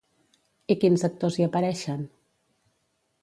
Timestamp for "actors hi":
1.09-1.45